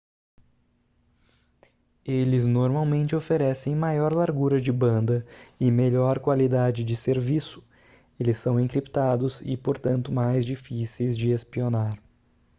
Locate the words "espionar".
11.29-11.93